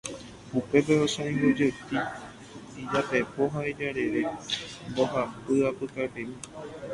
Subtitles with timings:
[0.59, 1.83] upépe osãingójepi
[2.81, 4.21] ijapepo ha ijerére
[4.89, 6.35] mbohapy apykapemi.